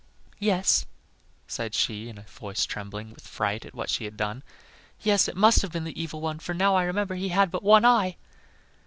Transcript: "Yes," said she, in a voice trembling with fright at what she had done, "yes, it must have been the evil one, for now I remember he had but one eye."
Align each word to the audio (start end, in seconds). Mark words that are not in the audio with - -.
"Yes," 0.39 0.87
said 1.45 1.75
she, 1.75 2.09
in 2.09 2.17
a 2.17 2.23
voice 2.23 2.65
trembling 2.65 3.11
with 3.13 3.27
fright 3.27 3.65
at 3.67 3.75
what 3.75 3.87
she 3.91 4.05
had 4.05 4.17
done, 4.17 4.41
"yes, 5.01 5.27
it 5.27 5.37
must 5.37 5.61
have 5.61 5.71
been 5.71 5.83
the 5.83 6.01
evil 6.01 6.21
one, 6.21 6.39
for 6.39 6.55
now 6.55 6.73
I 6.73 6.85
remember 6.85 7.13
he 7.13 7.29
had 7.29 7.51
but 7.51 7.61
one 7.61 7.85
eye." 7.85 8.17